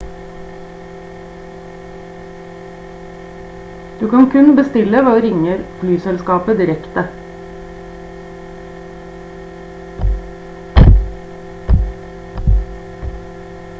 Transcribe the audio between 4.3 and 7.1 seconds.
kun bestille ved å ringe flyselskapet direkte